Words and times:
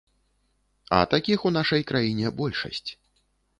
А 0.97 1.01
такіх 1.11 1.45
у 1.51 1.53
нашай 1.59 1.85
краіне 1.93 2.35
большасць. 2.43 2.89